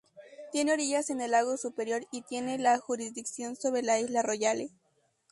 [0.51, 4.71] Tiene orillas en el lago Superior y tiene la jurisdicción sobre la isla Royale.